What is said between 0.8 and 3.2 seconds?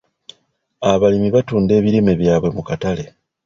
Abalimi batunda ebirime byabwe mu katale.